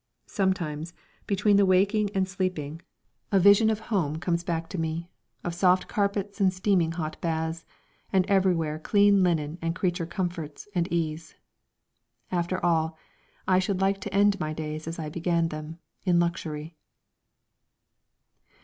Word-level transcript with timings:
Sometimes, 0.25 0.95
between 1.27 1.63
waking 1.67 2.09
and 2.15 2.27
sleeping, 2.27 2.81
a 3.31 3.39
vision 3.39 3.69
of 3.69 3.79
home 3.93 4.15
comes 4.17 4.43
back 4.43 4.67
to 4.69 4.79
me, 4.79 5.11
of 5.43 5.53
soft 5.53 5.87
carpets 5.87 6.41
and 6.41 6.51
steaming 6.51 6.93
hot 6.93 7.21
baths, 7.21 7.67
and 8.11 8.25
everywhere 8.25 8.79
clean 8.79 9.21
linen 9.21 9.59
and 9.61 9.75
creature 9.75 10.07
comforts 10.07 10.67
and 10.73 10.91
ease. 10.91 11.35
After 12.31 12.57
all, 12.65 12.97
I 13.47 13.59
should 13.59 13.79
like 13.79 14.01
to 14.01 14.11
end 14.11 14.39
my 14.39 14.53
days 14.53 14.87
as 14.87 14.97
I 14.97 15.07
began 15.07 15.49
them 15.49 15.77
in 16.03 16.19
luxury. 16.19 16.75